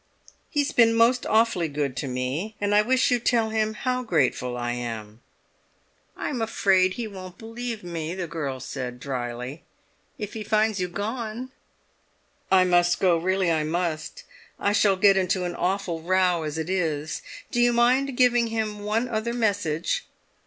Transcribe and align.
"He's 0.49 0.71
been 0.71 0.95
most 0.95 1.27
awfully 1.27 1.67
good 1.67 1.95
to 1.97 2.07
me, 2.07 2.55
and 2.59 2.73
I 2.73 2.81
wish 2.81 3.11
you'd 3.11 3.23
tell 3.23 3.51
him 3.51 3.75
how 3.75 4.01
grateful 4.01 4.57
I 4.57 4.71
am." 4.71 5.21
"I'm 6.17 6.41
afraid 6.41 6.95
he 6.95 7.05
won't 7.07 7.37
believe 7.37 7.83
me," 7.83 8.15
the 8.15 8.25
girl 8.25 8.59
said 8.59 8.99
dryly, 8.99 9.61
"if 10.17 10.33
he 10.33 10.43
finds 10.43 10.79
you 10.79 10.87
gone." 10.87 11.51
"I 12.51 12.63
must 12.63 12.99
go—really 12.99 13.51
I 13.51 13.63
must. 13.63 14.23
I 14.59 14.73
shall 14.73 14.95
get 14.95 15.17
into 15.17 15.43
an 15.45 15.53
awful 15.53 16.01
row 16.01 16.41
as 16.41 16.57
it 16.57 16.67
is. 16.71 17.21
Do 17.51 17.61
you 17.61 17.71
mind 17.71 18.17
giving 18.17 18.47
him 18.47 18.79
one 18.79 19.07
other 19.07 19.35
message?" 19.35 20.07